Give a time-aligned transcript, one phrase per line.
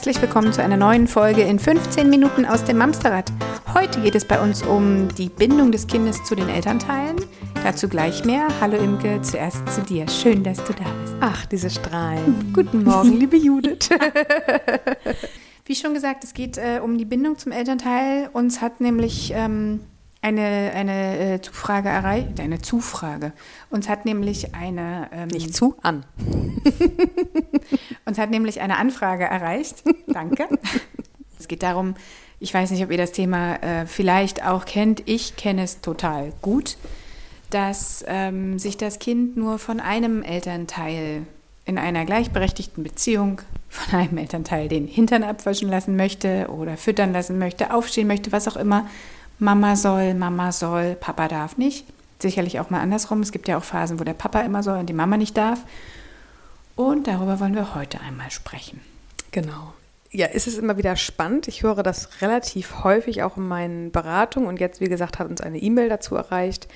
[0.00, 3.30] Herzlich willkommen zu einer neuen Folge in 15 Minuten aus dem Mamsterrad.
[3.74, 7.16] Heute geht es bei uns um die Bindung des Kindes zu den Elternteilen.
[7.62, 8.48] Dazu gleich mehr.
[8.62, 10.08] Hallo Imke, zuerst zu dir.
[10.08, 11.14] Schön, dass du da bist.
[11.20, 12.50] Ach, diese Strahlen.
[12.54, 13.90] Guten Morgen, liebe Judith.
[15.66, 18.30] Wie schon gesagt, es geht äh, um die Bindung zum Elternteil.
[18.32, 19.80] Uns hat nämlich ähm,
[20.22, 23.32] eine, eine äh, Zufrage erreicht, eine Zufrage.
[23.70, 25.08] Uns hat nämlich eine...
[25.12, 26.04] Ähm, Nicht zu, an.
[28.04, 29.82] uns hat nämlich eine Anfrage erreicht.
[30.06, 30.48] Danke.
[31.38, 31.94] es geht darum,
[32.38, 35.02] ich weiß nicht, ob ihr das Thema äh, vielleicht auch kennt.
[35.06, 36.76] Ich kenne es total gut,
[37.48, 41.22] dass ähm, sich das Kind nur von einem Elternteil
[41.64, 47.38] in einer gleichberechtigten Beziehung von einem Elternteil den Hintern abwaschen lassen möchte oder füttern lassen
[47.38, 48.86] möchte, aufstehen möchte, was auch immer
[49.40, 51.86] Mama soll, Mama soll, Papa darf nicht.
[52.18, 53.20] Sicherlich auch mal andersrum.
[53.20, 55.64] Es gibt ja auch Phasen, wo der Papa immer soll und die Mama nicht darf.
[56.76, 58.80] Und darüber wollen wir heute einmal sprechen.
[59.32, 59.72] Genau.
[60.10, 61.48] Ja, ist es immer wieder spannend.
[61.48, 64.48] Ich höre das relativ häufig auch in meinen Beratungen.
[64.48, 66.68] Und jetzt, wie gesagt, hat uns eine E-Mail dazu erreicht,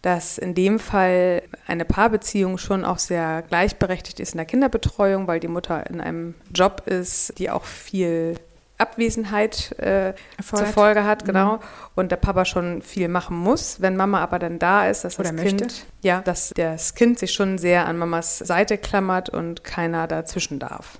[0.00, 5.40] dass in dem Fall eine Paarbeziehung schon auch sehr gleichberechtigt ist in der Kinderbetreuung, weil
[5.40, 8.36] die Mutter in einem Job ist, die auch viel
[8.82, 11.56] Abwesenheit äh, zur Folge hat, genau.
[11.56, 11.60] Mhm.
[11.94, 13.80] Und der Papa schon viel machen muss.
[13.80, 15.82] Wenn Mama aber dann da ist, dass Oder das Kind, möchte.
[16.02, 20.98] ja, dass das Kind sich schon sehr an Mamas Seite klammert und keiner dazwischen darf.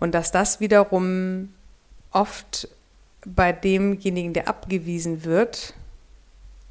[0.00, 1.52] Und dass das wiederum
[2.10, 2.68] oft
[3.24, 5.74] bei demjenigen, der abgewiesen wird,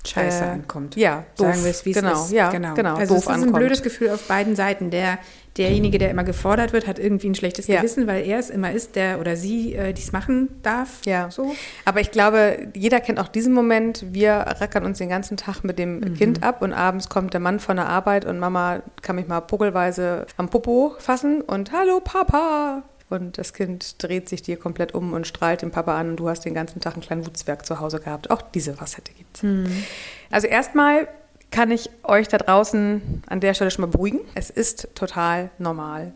[0.08, 0.96] Scheiße äh, ankommt.
[0.96, 1.48] Ja, doof.
[1.48, 2.32] sagen wir es, wie es genau, ist.
[2.32, 2.96] Ja, genau, genau.
[2.96, 3.56] Also doof es ist ankommt.
[3.56, 4.90] ein blödes Gefühl auf beiden Seiten.
[4.90, 5.20] Der,
[5.58, 7.78] derjenige, der immer gefordert wird, hat irgendwie ein schlechtes ja.
[7.78, 11.02] Gewissen, weil er es immer ist, der oder sie äh, dies machen darf.
[11.06, 11.30] Ja.
[11.30, 11.54] So.
[11.86, 14.06] Aber ich glaube, jeder kennt auch diesen Moment.
[14.12, 16.14] Wir rackern uns den ganzen Tag mit dem mhm.
[16.16, 19.42] Kind ab und abends kommt der Mann von der Arbeit und Mama kann mich mal
[19.42, 25.14] puckelweise am Popo fassen und Hallo Papa, und das Kind dreht sich dir komplett um
[25.14, 27.80] und strahlt den Papa an und du hast den ganzen Tag einen kleinen Wutzwerg zu
[27.80, 28.30] Hause gehabt.
[28.30, 29.44] Auch diese Facette gibt es.
[29.44, 29.84] Mhm.
[30.30, 31.08] Also erstmal
[31.52, 34.22] kann ich euch da draußen an der Stelle schon mal beruhigen.
[34.36, 36.14] Es ist total normal.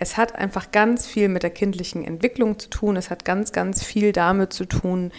[0.00, 2.96] Es hat einfach ganz viel mit der kindlichen Entwicklung zu tun.
[2.96, 5.12] Es hat ganz, ganz viel damit zu tun,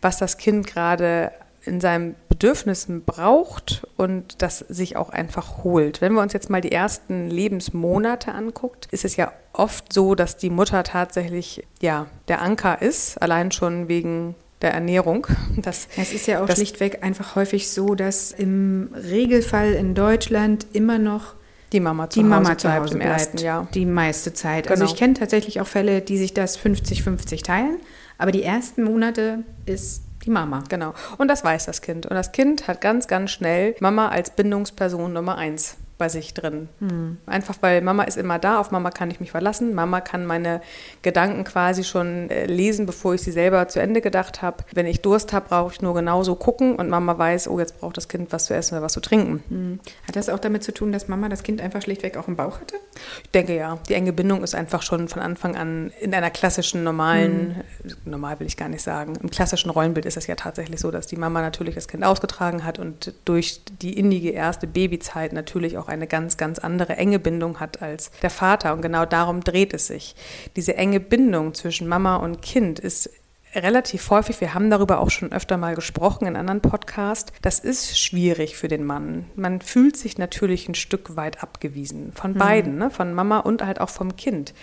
[0.00, 1.32] was das Kind gerade
[1.66, 6.00] in seinen Bedürfnissen braucht und das sich auch einfach holt.
[6.00, 10.38] Wenn wir uns jetzt mal die ersten Lebensmonate anguckt, ist es ja oft so, dass
[10.38, 15.26] die Mutter tatsächlich ja der Anker ist, allein schon wegen der Ernährung.
[15.56, 20.98] Das, es ist ja auch schlichtweg einfach häufig so, dass im Regelfall in Deutschland immer
[20.98, 21.34] noch
[21.74, 23.68] die Mama zu die Hause Mama zu Hause im ersten Jahr.
[23.74, 24.68] Die meiste Zeit.
[24.68, 24.84] Also genau.
[24.84, 27.76] Also ich kenne tatsächlich auch Fälle, die sich das 50-50 teilen,
[28.16, 30.62] aber die ersten Monate ist die Mama.
[30.68, 30.94] Genau.
[31.18, 32.06] Und das weiß das Kind.
[32.06, 36.68] Und das Kind hat ganz, ganz schnell Mama als Bindungsperson Nummer eins bei sich drin.
[36.80, 37.18] Hm.
[37.26, 39.74] Einfach weil Mama ist immer da, auf Mama kann ich mich verlassen.
[39.74, 40.62] Mama kann meine
[41.02, 44.64] Gedanken quasi schon äh, lesen, bevor ich sie selber zu Ende gedacht habe.
[44.72, 47.98] Wenn ich Durst habe, brauche ich nur genauso gucken und Mama weiß, oh, jetzt braucht
[47.98, 49.44] das Kind was zu essen oder was zu trinken.
[49.48, 49.80] Hm.
[50.08, 52.60] Hat das auch damit zu tun, dass Mama das Kind einfach schlichtweg auch im Bauch
[52.60, 52.76] hatte?
[53.22, 53.78] Ich denke ja.
[53.88, 57.96] Die enge Bindung ist einfach schon von Anfang an in einer klassischen, normalen, hm.
[58.06, 61.06] normal will ich gar nicht sagen, im klassischen Rollenbild ist es ja tatsächlich so, dass
[61.06, 65.88] die Mama natürlich das Kind ausgetragen hat und durch die innige erste Babyzeit natürlich auch
[65.90, 68.72] eine ganz, ganz andere enge Bindung hat als der Vater.
[68.72, 70.14] Und genau darum dreht es sich.
[70.56, 73.10] Diese enge Bindung zwischen Mama und Kind ist
[73.54, 77.98] relativ häufig, wir haben darüber auch schon öfter mal gesprochen in anderen Podcasts, das ist
[77.98, 79.26] schwierig für den Mann.
[79.34, 82.78] Man fühlt sich natürlich ein Stück weit abgewiesen von beiden, mhm.
[82.78, 82.90] ne?
[82.90, 84.54] von Mama und halt auch vom Kind.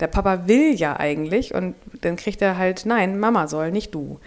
[0.00, 4.20] Der Papa will ja eigentlich und dann kriegt er halt, nein, Mama soll, nicht du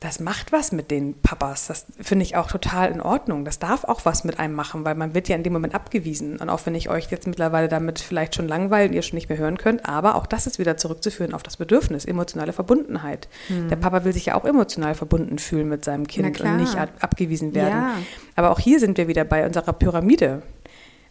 [0.00, 1.66] das macht was mit den Papas.
[1.66, 3.44] Das finde ich auch total in Ordnung.
[3.44, 6.36] Das darf auch was mit einem machen, weil man wird ja in dem Moment abgewiesen.
[6.36, 9.38] Und auch wenn ich euch jetzt mittlerweile damit vielleicht schon langweilen, ihr schon nicht mehr
[9.38, 13.28] hören könnt, aber auch das ist wieder zurückzuführen auf das Bedürfnis, emotionale Verbundenheit.
[13.48, 13.68] Hm.
[13.68, 17.54] Der Papa will sich ja auch emotional verbunden fühlen mit seinem Kind und nicht abgewiesen
[17.54, 17.82] werden.
[17.82, 17.94] Ja.
[18.36, 20.42] Aber auch hier sind wir wieder bei unserer Pyramide.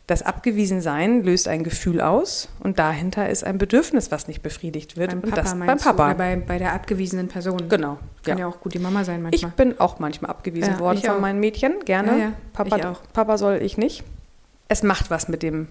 [0.07, 5.11] Das Abgewiesensein löst ein Gefühl aus und dahinter ist ein Bedürfnis, was nicht befriedigt wird.
[5.11, 6.05] Beim Papa und das beim Papa.
[6.05, 7.67] Oder bei, bei der abgewiesenen Person.
[7.67, 7.99] Genau.
[8.23, 8.45] Kann ja.
[8.45, 9.51] ja auch gut die Mama sein manchmal.
[9.51, 11.19] Ich bin auch manchmal abgewiesen ja, worden von auch.
[11.19, 12.19] meinen Mädchen, gerne.
[12.19, 12.33] Ja.
[12.53, 12.95] Papa.
[13.11, 14.05] Papa soll ich nicht.
[14.69, 15.67] Es macht was mit dem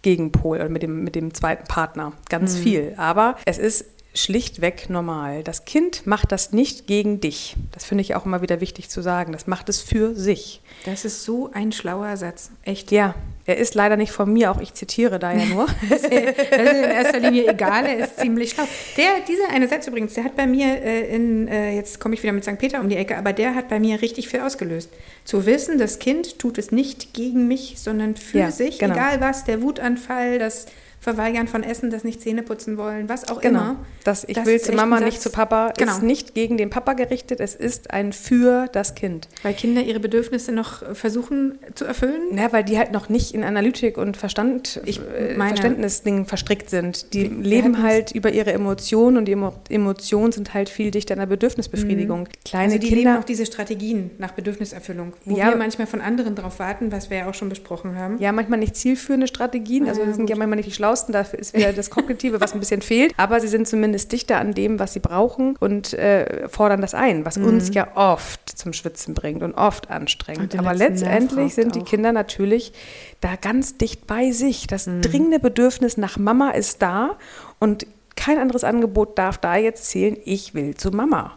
[0.00, 2.14] Gegenpol oder mit dem, mit dem zweiten Partner.
[2.30, 2.62] Ganz mhm.
[2.62, 2.94] viel.
[2.96, 3.84] Aber es ist
[4.22, 5.42] schlichtweg normal.
[5.42, 7.56] Das Kind macht das nicht gegen dich.
[7.72, 9.32] Das finde ich auch immer wieder wichtig zu sagen.
[9.32, 10.60] Das macht es für sich.
[10.84, 12.50] Das ist so ein schlauer Satz.
[12.64, 12.90] Echt.
[12.90, 13.14] Ja,
[13.48, 15.66] er ist leider nicht von mir, auch ich zitiere da ja nur.
[15.88, 18.64] das ist in erster Linie egal, er ist ziemlich schlau.
[18.98, 22.22] Der, dieser eine Satz übrigens, der hat bei mir äh, in, äh, jetzt komme ich
[22.22, 22.58] wieder mit St.
[22.58, 24.90] Peter um die Ecke, aber der hat bei mir richtig viel ausgelöst.
[25.24, 28.94] Zu wissen, das Kind tut es nicht gegen mich, sondern für ja, sich, genau.
[28.94, 30.66] egal was, der Wutanfall, das
[31.00, 33.60] Verweigern von Essen, das nicht Zähne putzen wollen, was auch Genau.
[33.60, 33.76] immer.
[34.04, 35.92] Das Ich Das will zu Mama, nicht zu Papa, Genau.
[35.92, 37.40] ist nicht gegen den Papa gerichtet.
[37.40, 39.28] Es ist ein für das Kind.
[39.42, 42.22] Weil Kinder ihre Bedürfnisse noch äh, versuchen zu erfüllen.
[42.32, 46.68] Na, weil die halt noch nicht in Analytik und Verstand, Ich äh, meine- Verständnisdingen verstrickt
[46.70, 47.14] sind.
[47.14, 51.14] Die Wir- leben halt über ihre Emotionen und die Emo Emotionen sind halt viel dichter
[51.14, 52.28] an der Bedürfnisbefriedigung.
[52.44, 53.18] Kleine Also die leben Kinder.
[53.20, 55.50] auch diese Strategien nach Bedürfniserfüllung, wo Ja.
[55.50, 58.18] wir manchmal von anderen drauf warten, was wir ja auch schon besprochen haben.
[58.18, 59.88] Ja, manchmal nicht zielführende Strategien.
[59.88, 61.12] Also sie sind ja manchmal nicht die schlausten.
[61.12, 63.12] Dafür ist wieder das Kognitive, was ein bisschen fehlt.
[63.16, 67.24] Aber sie sind zumindest dichter an dem, was sie brauchen und äh, fordern das ein,
[67.24, 70.54] was uns ja oft zum Schwitzen bringt und oft anstrengend.
[70.54, 70.60] Mhm.
[70.60, 71.84] Und Aber letztendlich sind die auch.
[71.84, 72.72] Kinder natürlich
[73.20, 74.66] da ganz dicht bei sich.
[74.66, 75.02] Das Mhm.
[75.02, 77.16] dringende Bedürfnis nach Mama ist da
[77.58, 77.86] und
[78.16, 81.36] kein anderes Angebot darf da jetzt zählen, ich will zu Mama.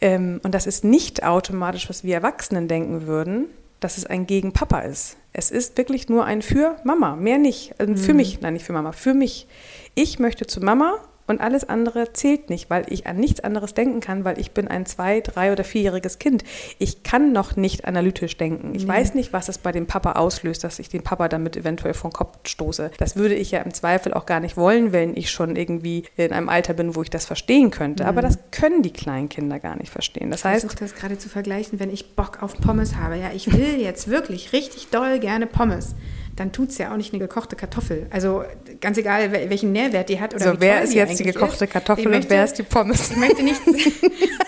[0.00, 3.46] Ähm, und das ist nicht automatisch, was wir Erwachsenen denken würden,
[3.80, 5.16] dass es ein gegen Papa ist.
[5.36, 7.74] Es ist wirklich nur ein für Mama, mehr nicht.
[7.78, 9.48] Also Für mich, nein, nicht für Mama, für mich.
[9.96, 14.00] Ich möchte zu Mama und alles andere zählt nicht, weil ich an nichts anderes denken
[14.00, 16.44] kann, weil ich bin ein zwei-, drei- oder vierjähriges Kind.
[16.78, 18.74] Ich kann noch nicht analytisch denken.
[18.74, 21.94] Ich weiß nicht, was es bei dem Papa auslöst, dass ich den Papa damit eventuell
[21.94, 22.90] vom Kopf stoße.
[22.98, 26.32] Das würde ich ja im Zweifel auch gar nicht wollen, wenn ich schon irgendwie in
[26.32, 28.06] einem Alter bin, wo ich das verstehen könnte.
[28.06, 30.30] Aber das können die kleinen Kinder gar nicht verstehen.
[30.30, 33.16] Das Ich heißt, versuche das gerade zu vergleichen, wenn ich Bock auf Pommes habe.
[33.16, 35.94] Ja, ich will jetzt wirklich richtig doll gerne Pommes.
[36.36, 38.06] Dann tut es ja auch nicht eine gekochte Kartoffel.
[38.10, 38.42] Also
[38.80, 41.68] ganz egal, wel- welchen Nährwert die hat oder so wer ist jetzt die gekochte.
[41.68, 43.10] Kartoffel Ich und möchte- wer ist die Pommes?
[43.12, 43.60] Ich möchte nicht.
[43.68, 43.92] Ich-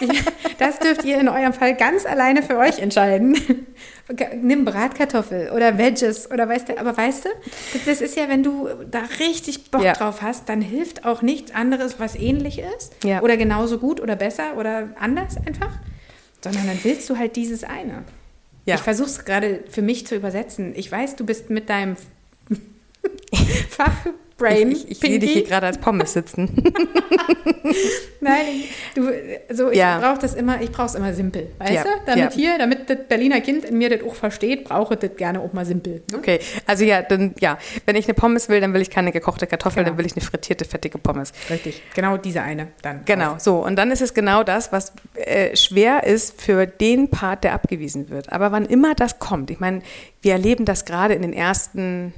[0.58, 3.36] das dürft ihr in eurem Fall ganz alleine für euch entscheiden.
[4.42, 7.28] Nimm Bratkartoffel oder Veggies oder weißt du, aber weißt du,
[7.86, 9.92] das ist ja, wenn du da richtig Bock Ja.
[9.94, 13.20] drauf hast, dann hilft auch nichts anderes, was ähnlich ist Ja.
[13.22, 15.70] oder genauso gut oder besser oder anders einfach,
[16.42, 18.04] sondern dann willst du halt dieses eine.
[18.66, 18.74] Ja.
[18.74, 20.74] Ich versuche es gerade für mich zu übersetzen.
[20.76, 21.96] Ich weiß, du bist mit deinem
[24.38, 24.70] Fachbrain.
[24.72, 26.50] Ich, ich sehe dich hier gerade als Pommes sitzen.
[28.20, 29.10] Nein, du,
[29.52, 29.98] so ich Ja.
[29.98, 31.88] brauche das immer, ich brauche es immer simpel, weißt Ja, du?
[32.06, 32.30] Damit ja.
[32.32, 35.52] hier, damit das Berliner Kind in mir das auch versteht, brauche ich das gerne auch
[35.52, 36.02] mal simpel.
[36.10, 36.18] ne?
[36.18, 39.46] Okay, also ja, dann ja, wenn ich eine Pommes will, dann will ich keine gekochte
[39.46, 39.90] Kartoffel, Genau.
[39.90, 41.32] dann will ich eine frittierte, fettige Pommes.
[41.50, 43.02] Richtig, genau diese eine dann.
[43.04, 43.64] Genau, so.
[43.64, 48.10] Und dann ist es genau das, was äh, schwer ist für den Part, der abgewiesen
[48.10, 48.32] wird.
[48.32, 49.82] Aber wann immer das kommt, ich meine,
[50.22, 52.12] wir erleben das gerade in den ersten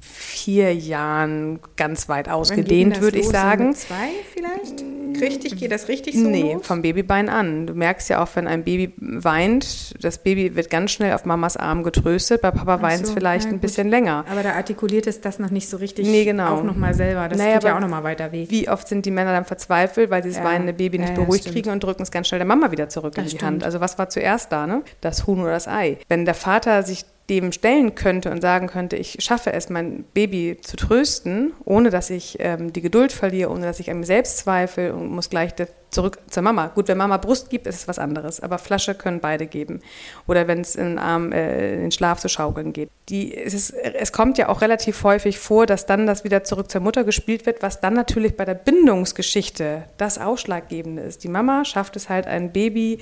[0.00, 3.68] vier Jahren ganz weit ausgedehnt, würde ich sagen.
[3.68, 4.84] Mit zwei vielleicht?
[5.20, 6.66] Richtig, geht das richtig so Nee, los?
[6.66, 7.66] vom Babybein an.
[7.66, 11.56] Du merkst ja auch, wenn ein Baby weint, das Baby wird ganz schnell auf Mamas
[11.58, 14.24] Arm getröstet, bei Papa weint es vielleicht ja, ein bisschen länger.
[14.30, 16.56] Aber da artikuliert es das noch nicht so richtig Nee, genau.
[16.58, 17.28] auch nochmal selber.
[17.28, 18.46] Das Naja, tut ja auch nochmal weiter weh.
[18.48, 20.44] Wie oft sind die Männer dann verzweifelt, weil sie das Ja.
[20.44, 21.54] weinende Baby nicht Ja, beruhigt stimmt.
[21.56, 23.46] kriegen und drücken es ganz schnell der Mama wieder zurück in Das die stimmt.
[23.50, 23.64] Hand.
[23.64, 24.82] Also was war zuerst da, ne?
[25.02, 25.98] Das Huhn oder das Ei?
[26.08, 30.58] Wenn der Vater sich dem stellen könnte und sagen könnte, ich schaffe es, mein Baby
[30.60, 34.38] zu trösten, ohne dass ich ähm, die Geduld verliere, ohne dass ich an mir selbst
[34.38, 35.54] zweifle und muss gleich
[35.90, 36.68] zurück zur Mama.
[36.68, 39.80] Gut, wenn Mama Brust gibt, ist es was anderes, aber Flasche können beide geben.
[40.26, 42.90] Oder wenn es in den Arm, äh, in den Schlaf zu schaukeln geht.
[43.08, 46.70] Die, es, ist, es kommt ja auch relativ häufig vor, dass dann das wieder zurück
[46.70, 51.22] zur Mutter gespielt wird, was dann natürlich bei der Bindungsgeschichte das Ausschlaggebende ist.
[51.22, 52.98] Die Mama schafft es halt, ein Baby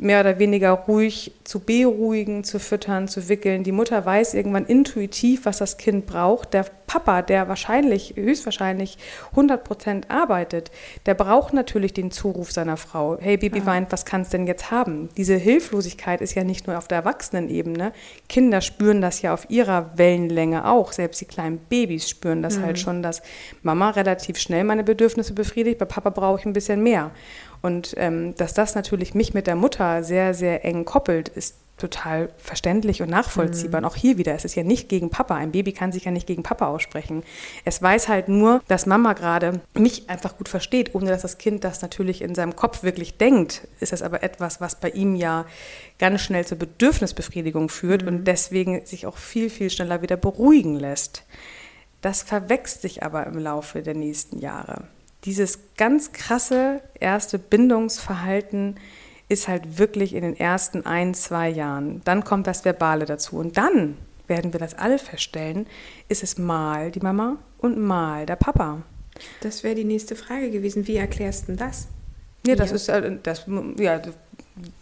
[0.00, 3.64] mehr oder weniger ruhig zu beruhigen, zu füttern, zu wickeln.
[3.64, 6.54] Die Mutter weiß irgendwann intuitiv, was das Kind braucht.
[6.54, 8.98] Der Papa, der wahrscheinlich, höchstwahrscheinlich
[9.30, 10.72] 100 Prozent arbeitet,
[11.06, 13.18] der braucht natürlich den Zuruf seiner Frau.
[13.20, 15.08] Hey, Baby weint, was kannst denn jetzt haben?
[15.16, 17.92] Diese Hilflosigkeit ist ja nicht nur auf der Erwachsenenebene.
[18.28, 20.92] Kinder spüren das ja auf ihrer Wellenlänge auch.
[20.92, 23.22] Selbst die kleinen Babys spüren das halt schon, dass
[23.62, 25.78] Mama relativ schnell meine Bedürfnisse befriedigt.
[25.78, 27.12] Bei Papa brauche ich ein bisschen mehr.
[27.62, 32.28] Und ähm, dass das natürlich mich mit der Mutter sehr, sehr eng koppelt, ist total
[32.36, 33.80] verständlich und nachvollziehbar.
[33.80, 35.34] Und auch hier wieder, es ist ja nicht gegen Papa.
[35.34, 37.24] Ein Baby kann sich ja nicht gegen Papa aussprechen.
[37.64, 41.64] Es weiß halt nur, dass Mama gerade mich einfach gut versteht, ohne dass das Kind
[41.64, 43.66] das natürlich in seinem Kopf wirklich denkt.
[43.80, 45.46] Ist das aber etwas, was bei ihm ja
[45.98, 51.24] ganz schnell zur Bedürfnisbefriedigung führt und deswegen sich auch viel, viel schneller wieder beruhigen lässt.
[52.02, 54.84] Das verwächst sich aber im Laufe der nächsten Jahre.
[55.24, 58.76] Dieses ganz krasse erste Bindungsverhalten
[59.28, 62.02] ist halt wirklich in den ersten ein, zwei Jahren.
[62.04, 63.36] Dann kommt das Verbale dazu.
[63.36, 63.96] Und dann
[64.26, 65.66] werden wir das alle feststellen,
[66.08, 68.82] ist es mal die Mama und mal der Papa.
[69.40, 70.86] Das wäre die nächste Frage gewesen.
[70.86, 71.88] Wie erklärst du denn das?
[72.46, 73.44] Ja, das ist, äh, das,
[73.78, 74.00] ja,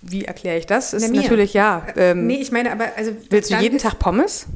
[0.02, 0.92] wie erkläre ich das?
[0.92, 1.86] Ist Na, natürlich, ja.
[1.96, 3.12] Ähm, nee, ich meine, aber also.
[3.30, 4.46] Willst du jeden Tag Pommes?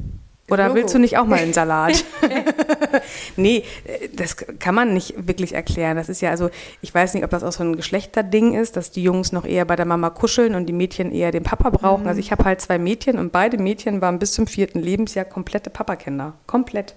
[0.49, 0.75] Oder Logo.
[0.75, 2.03] willst du nicht auch mal einen Salat?
[3.37, 5.95] nee, äh, das kann man nicht wirklich erklären.
[5.95, 6.49] Das ist ja also,
[6.81, 9.65] ich weiß nicht, ob das auch so ein Geschlechterding ist, dass die Jungs noch eher
[9.65, 12.07] bei der Mama kuscheln und die Mädchen eher den Papa brauchen.
[12.07, 15.69] Also ich habe halt zwei Mädchen und beide Mädchen waren bis zum vierten Lebensjahr komplette
[15.69, 16.33] Papakinder.
[16.45, 16.95] Komplett.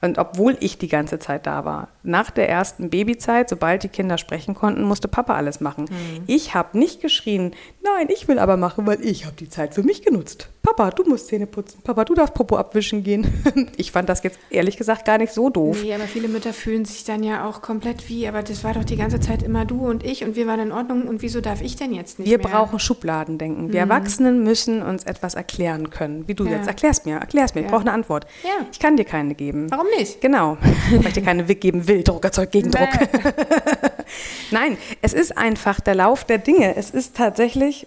[0.00, 1.88] Und obwohl ich die ganze Zeit da war.
[2.02, 5.84] Nach der ersten Babyzeit, sobald die Kinder sprechen konnten, musste Papa alles machen.
[5.84, 6.24] Mhm.
[6.26, 9.82] Ich habe nicht geschrien, nein, ich will aber machen, weil ich habe die Zeit für
[9.82, 10.50] mich genutzt.
[10.64, 11.82] Papa, du musst Zähne putzen.
[11.84, 13.26] Papa, du darfst Popo abwischen gehen.
[13.76, 15.78] Ich fand das jetzt ehrlich gesagt gar nicht so doof.
[15.82, 18.84] Nee, aber viele Mütter fühlen sich dann ja auch komplett wie, aber das war doch
[18.84, 21.60] die ganze Zeit immer du und ich und wir waren in Ordnung und wieso darf
[21.60, 22.48] ich denn jetzt nicht Wir mehr?
[22.48, 23.72] brauchen Schubladendenken.
[23.72, 23.90] Wir mhm.
[23.90, 26.26] Erwachsenen müssen uns etwas erklären können.
[26.28, 26.52] Wie du ja.
[26.52, 26.66] jetzt.
[26.66, 27.60] Erklär's mir, erklär's mir.
[27.62, 27.66] Ja.
[27.66, 28.26] Ich brauche eine Antwort.
[28.42, 28.66] Ja.
[28.72, 29.70] Ich kann dir keine geben.
[29.70, 30.20] Warum nicht?
[30.20, 30.56] Genau.
[30.90, 32.02] Weil ich dir keine geben will.
[32.02, 32.88] Druck erzeugt Gegendruck.
[34.50, 36.76] Nein, es ist einfach der Lauf der Dinge.
[36.76, 37.86] Es ist tatsächlich.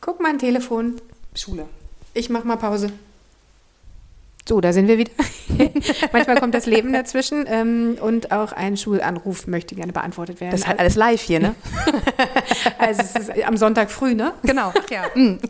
[0.00, 1.00] Guck mal ein Telefon.
[1.34, 1.66] Schule.
[2.14, 2.92] Ich mach mal Pause.
[4.48, 5.12] So, da sind wir wieder.
[6.12, 10.50] Manchmal kommt das Leben dazwischen ähm, und auch ein Schulanruf möchte gerne beantwortet werden.
[10.50, 11.54] Das ist halt alles live hier, ne?
[12.78, 14.32] also es ist am Sonntag früh, ne?
[14.42, 14.72] Genau.
[14.76, 15.02] Ach ja.
[15.14, 15.40] Mhm.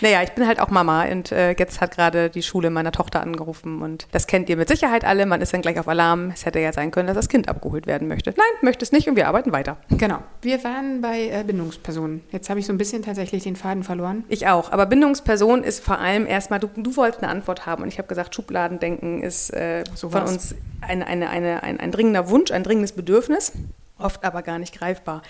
[0.00, 3.22] Naja, ich bin halt auch Mama und äh, jetzt hat gerade die Schule meiner Tochter
[3.22, 5.24] angerufen und das kennt ihr mit Sicherheit alle.
[5.24, 6.30] Man ist dann gleich auf Alarm.
[6.30, 8.30] Es hätte ja sein können, dass das Kind abgeholt werden möchte.
[8.36, 9.78] Nein, möchte es nicht und wir arbeiten weiter.
[9.90, 10.18] Genau.
[10.42, 12.22] Wir waren bei äh, Bindungspersonen.
[12.30, 14.24] Jetzt habe ich so ein bisschen tatsächlich den Faden verloren.
[14.28, 14.70] Ich auch.
[14.72, 18.08] Aber Bindungsperson ist vor allem erstmal, du, du wolltest eine Antwort haben und ich habe
[18.08, 22.62] gesagt, gesagt, Schubladendenken ist äh, von uns ein, eine, eine, ein, ein dringender Wunsch, ein
[22.62, 23.52] dringendes Bedürfnis,
[23.98, 25.22] oft aber gar nicht greifbar.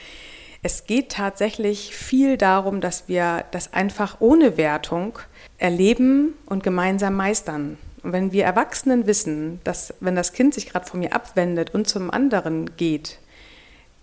[0.63, 5.19] Es geht tatsächlich viel darum, dass wir das einfach ohne Wertung
[5.57, 7.79] erleben und gemeinsam meistern.
[8.03, 11.89] Und wenn wir Erwachsenen wissen, dass wenn das Kind sich gerade von mir abwendet und
[11.89, 13.19] zum anderen geht,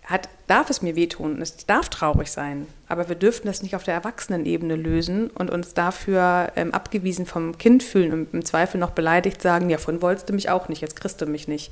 [0.03, 3.83] hat, darf es mir wehtun, es darf traurig sein, aber wir dürften das nicht auf
[3.83, 8.91] der Erwachsenenebene lösen und uns dafür ähm, abgewiesen vom Kind fühlen und im Zweifel noch
[8.91, 11.71] beleidigt sagen, ja, von wolltest du mich auch nicht, jetzt kriegst du mich nicht.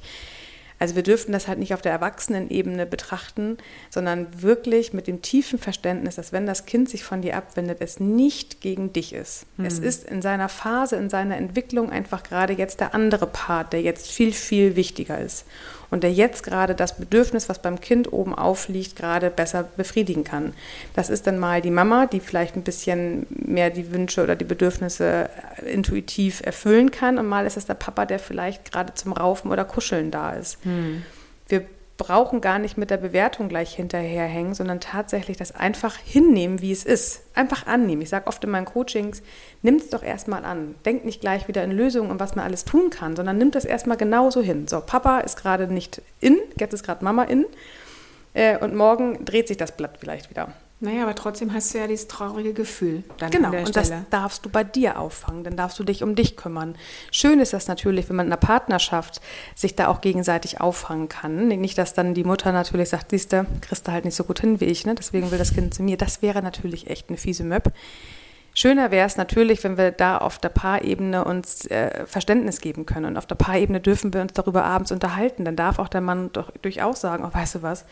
[0.80, 3.58] Also wir dürften das halt nicht auf der Erwachsenenebene betrachten,
[3.89, 8.01] sondern wirklich mit dem tiefen Verständnis, dass wenn das Kind sich von dir abwendet, es
[8.01, 9.46] nicht gegen dich ist.
[9.56, 9.65] Mhm.
[9.65, 13.82] Es ist in seiner Phase, in seiner Entwicklung einfach gerade jetzt der andere Part, der
[13.82, 15.46] jetzt viel, viel wichtiger ist
[15.93, 20.53] und der jetzt gerade das Bedürfnis, was beim Kind oben aufliegt, gerade besser befriedigen kann.
[20.95, 24.43] Das ist dann mal die Mama, die vielleicht ein bisschen mehr die Wünsche oder die
[24.43, 25.29] Bedürfnisse
[25.63, 29.65] intuitiv erfüllen kann und mal ist es der Papa, der vielleicht gerade zum Raufen oder
[29.65, 30.57] Kuscheln da ist.
[30.63, 31.03] Hm.
[31.47, 31.63] Wir
[31.97, 36.83] brauchen gar nicht mit der Bewertung gleich hinterherhängen, sondern tatsächlich das einfach hinnehmen, wie es
[36.83, 37.21] ist.
[37.35, 38.01] Einfach annehmen.
[38.01, 39.21] Ich sage oft in meinen Coachings,
[39.62, 40.75] nimm es doch erstmal an.
[40.85, 43.65] Denk nicht gleich wieder in Lösungen und was man alles tun kann, sondern nimm das
[43.65, 44.67] erstmal genauso hin.
[44.67, 47.45] So, Papa ist gerade nicht in, jetzt ist gerade Mama in
[48.33, 50.53] äh, und morgen dreht sich das Blatt vielleicht wieder.
[50.80, 53.03] Naja, aber trotzdem hast du ja dieses traurige Gefühl.
[53.18, 53.74] Dann genau, und Stelle.
[53.74, 56.75] das darfst du bei dir auffangen, dann darfst du dich um dich kümmern.
[57.10, 59.22] Schön ist das natürlich, wenn man in einer Partnerschaft
[59.56, 61.48] sich da auch gegenseitig auffangen kann.
[61.48, 64.42] Nicht, dass dann die Mutter natürlich sagt, siehst du, kriegst du halt nicht so gut
[64.42, 64.94] hin wie ich, ne?
[64.94, 65.96] deswegen will das Kind zu mir.
[65.96, 67.72] Das wäre natürlich echt eine fiese Möb.
[68.56, 73.06] Schöner wäre es natürlich, wenn wir da auf der Paarebene uns äh, Verständnis geben können.
[73.06, 75.44] Und auf der Paarebene dürfen wir uns darüber abends unterhalten.
[75.44, 77.86] Dann darf auch der Mann doch durchaus sagen, oh, weißt du was,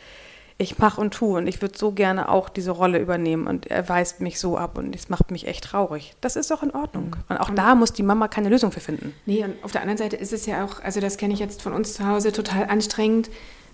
[0.62, 3.88] ich mache und tue und ich würde so gerne auch diese Rolle übernehmen und er
[3.90, 6.14] weist mich so ab und es macht mich echt traurig.
[6.22, 7.08] Das ist doch in Ordnung.
[7.08, 7.24] Mhm.
[7.30, 9.14] Und auch und da muss die Mama keine Lösung für finden.
[9.26, 11.62] Nee, und auf der anderen Seite ist es ja auch, also das kenne ich jetzt
[11.62, 13.30] von uns zu Hause, total anstrengend,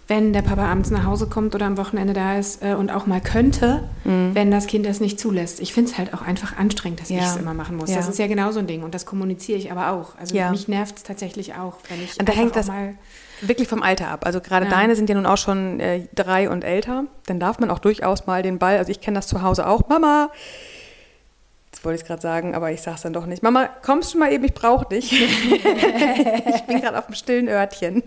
[0.07, 3.05] wenn der Papa abends nach Hause kommt oder am Wochenende da ist äh, und auch
[3.05, 4.33] mal könnte, mhm.
[4.33, 5.59] wenn das Kind das nicht zulässt.
[5.59, 7.17] Ich finde es halt auch einfach anstrengend, dass ja.
[7.17, 7.89] ich es immer machen muss.
[7.89, 7.97] Ja.
[7.97, 10.17] Das ist ja genau so ein Ding und das kommuniziere ich aber auch.
[10.17, 10.49] Also ja.
[10.51, 12.95] mich nervt es tatsächlich auch, wenn ich und da hängt das mal
[13.41, 14.25] Wirklich vom Alter ab.
[14.25, 14.71] Also gerade ja.
[14.71, 17.05] deine sind ja nun auch schon äh, drei und älter.
[17.25, 19.87] Dann darf man auch durchaus mal den Ball, also ich kenne das zu Hause auch,
[19.89, 20.29] Mama,
[21.71, 23.43] Jetzt wollte ich es gerade sagen, aber ich sage es dann doch nicht.
[23.43, 25.11] Mama, kommst du mal eben, ich brauche dich.
[25.11, 28.03] ich bin gerade auf dem stillen Örtchen.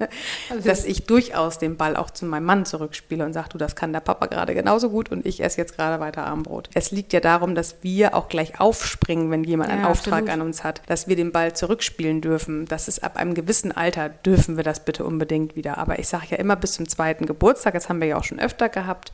[0.48, 3.76] Also dass ich durchaus den Ball auch zu meinem Mann zurückspiele und sage, du, das
[3.76, 6.70] kann der Papa gerade genauso gut und ich esse jetzt gerade weiter Armbrot.
[6.72, 10.30] Es liegt ja darum, dass wir auch gleich aufspringen, wenn jemand ja, einen Auftrag absolut.
[10.30, 12.64] an uns hat, dass wir den Ball zurückspielen dürfen.
[12.64, 15.76] Das ist ab einem gewissen Alter, dürfen wir das bitte unbedingt wieder.
[15.76, 18.40] Aber ich sage ja immer bis zum zweiten Geburtstag, das haben wir ja auch schon
[18.40, 19.12] öfter gehabt,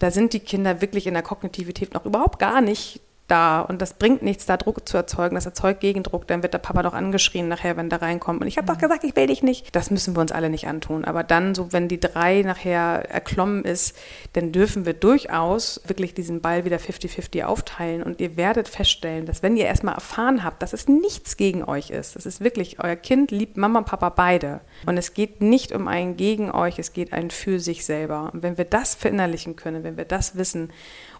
[0.00, 3.94] da sind die Kinder wirklich in der Kognitivität noch überhaupt gar nicht da und das
[3.94, 5.34] bringt nichts, da Druck zu erzeugen.
[5.34, 6.26] Das erzeugt Gegendruck.
[6.26, 8.40] Dann wird der Papa doch angeschrien nachher, wenn der reinkommt.
[8.40, 9.74] Und ich habe doch gesagt, ich will dich nicht.
[9.74, 11.04] Das müssen wir uns alle nicht antun.
[11.04, 13.96] Aber dann, so wenn die drei nachher erklommen ist,
[14.34, 18.02] dann dürfen wir durchaus wirklich diesen Ball wieder 50-50 aufteilen.
[18.02, 21.90] Und ihr werdet feststellen, dass wenn ihr erstmal erfahren habt, dass es nichts gegen euch
[21.90, 24.60] ist, es ist wirklich, euer Kind liebt Mama und Papa beide.
[24.86, 28.30] Und es geht nicht um einen gegen euch, es geht einen für sich selber.
[28.32, 30.70] Und wenn wir das verinnerlichen können, wenn wir das wissen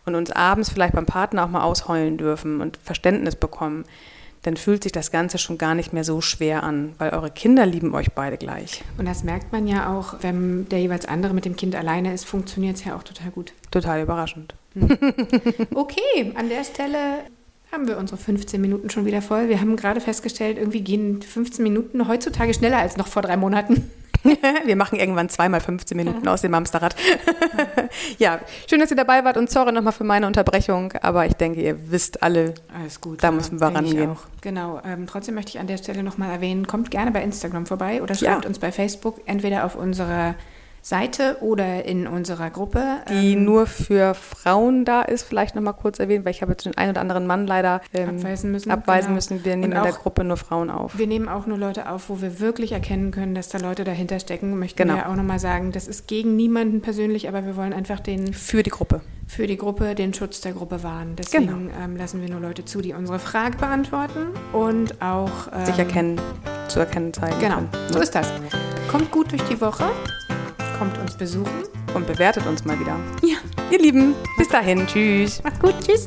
[0.07, 3.85] und uns abends vielleicht beim Partner auch mal ausheulen dürfen und Verständnis bekommen,
[4.43, 7.67] dann fühlt sich das Ganze schon gar nicht mehr so schwer an, weil eure Kinder
[7.67, 8.85] lieben euch beide gleich.
[8.97, 12.25] Und das merkt man ja auch, wenn der jeweils andere mit dem Kind alleine ist,
[12.25, 13.53] funktioniert es ja auch total gut.
[13.71, 14.55] Total überraschend.
[15.75, 16.99] Okay, an der Stelle
[17.73, 19.49] haben wir unsere 15 Minuten schon wieder voll.
[19.49, 23.91] Wir haben gerade festgestellt, irgendwie gehen 15 Minuten heutzutage schneller als noch vor drei Monaten.
[24.65, 26.95] Wir machen irgendwann zweimal 15 Minuten aus dem Hamsterrad.
[28.19, 31.61] ja, schön, dass ihr dabei wart und sorry nochmal für meine Unterbrechung, aber ich denke,
[31.63, 33.23] ihr wisst alle, Alles gut.
[33.23, 34.17] da ja, müssen wir rangehen.
[34.41, 34.81] Genau.
[34.85, 38.15] Ähm, trotzdem möchte ich an der Stelle nochmal erwähnen, kommt gerne bei Instagram vorbei oder
[38.15, 38.33] Ja.
[38.33, 40.35] schreibt uns bei Facebook, entweder auf unserer
[40.87, 42.81] Seite oder in unserer Gruppe.
[43.11, 46.65] die ähm, nur für Frauen da ist, vielleicht nochmal kurz erwähnt, weil ich habe jetzt
[46.65, 48.71] den einen oder anderen Mann leider ähm, abweisen müssen.
[48.71, 49.15] abweisen genau.
[49.17, 49.45] müssen.
[49.45, 50.97] Wir nehmen in der auch- Gruppe nur Frauen auf.
[50.97, 54.21] Wir nehmen auch nur Leute auf, wo wir wirklich erkennen können, dass da Leute dahinter
[54.21, 54.57] stecken.
[54.61, 54.95] Möchten Genau.
[54.95, 58.63] wir auch nochmal sagen, das ist gegen niemanden persönlich, aber wir wollen einfach den Für
[58.63, 59.01] die Gruppe.
[59.27, 61.17] für die Gruppe, den Schutz der Gruppe wahren.
[61.17, 65.79] Deswegen ähm, lassen wir nur Leute zu, die unsere Frage beantworten und auch ähm, Sich
[65.81, 66.21] erkennen,
[66.69, 67.41] zu erkennen zeigen.
[67.41, 67.71] Genau, können.
[67.91, 68.33] so ist das.
[68.89, 69.85] Kommt gut durch die Woche,
[70.79, 71.65] kommt uns besuchen.
[71.95, 72.97] Und bewertet uns mal wieder.
[73.23, 73.37] Ja,
[73.71, 74.87] Ihr Lieben, bis dahin.
[74.87, 75.43] Tschüss.
[75.43, 76.07] macht's gut, tschüss.